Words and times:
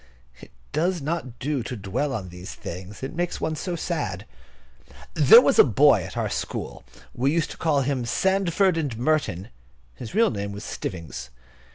It 0.39 0.49
does 0.71 0.99
not 0.99 1.37
do 1.37 1.61
to 1.61 1.75
dwell 1.77 2.11
on 2.11 2.29
these 2.29 2.55
things; 2.55 3.03
it 3.03 3.13
makes 3.13 3.39
one 3.39 3.55
so 3.55 3.75
sad. 3.75 4.25
There 5.13 5.41
was 5.41 5.59
a 5.59 5.63
boy 5.63 6.01
at 6.01 6.17
our 6.17 6.27
school, 6.27 6.83
we 7.13 7.31
used 7.31 7.51
to 7.51 7.57
call 7.57 7.81
him 7.81 8.05
Sandford 8.05 8.77
and 8.77 8.97
Merton. 8.97 9.49
His 9.93 10.15
real 10.15 10.31
name 10.31 10.53
was 10.53 10.63
Stivvings. 10.63 11.29